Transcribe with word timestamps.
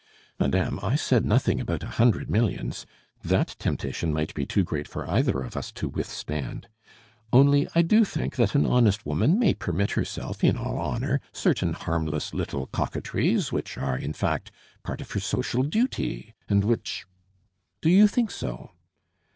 "Madame, 0.39 0.79
I 0.81 0.95
said 0.95 1.25
nothing 1.25 1.61
about 1.61 1.83
a 1.83 1.97
hundred 1.99 2.27
millions; 2.27 2.87
that 3.23 3.55
temptation 3.59 4.11
might 4.11 4.33
be 4.33 4.47
too 4.47 4.63
great 4.63 4.87
for 4.87 5.07
either 5.07 5.41
of 5.43 5.55
us 5.55 5.71
to 5.73 5.87
withstand. 5.87 6.67
Only, 7.31 7.67
I 7.75 7.83
do 7.83 8.03
think 8.03 8.35
that 8.37 8.55
an 8.55 8.65
honest 8.65 9.05
woman 9.05 9.37
may 9.37 9.53
permit 9.53 9.91
herself, 9.91 10.43
in 10.43 10.57
all 10.57 10.79
honor, 10.79 11.21
certain 11.31 11.73
harmless 11.73 12.33
little 12.33 12.65
coquetries, 12.65 13.51
which 13.51 13.77
are, 13.77 13.95
in 13.95 14.13
fact, 14.13 14.49
part 14.81 15.01
of 15.01 15.11
her 15.11 15.19
social 15.19 15.61
duty 15.61 16.33
and 16.49 16.63
which" 16.63 17.05
"Do 17.83 17.91
you 17.91 18.07
think 18.07 18.31
so?" 18.31 18.71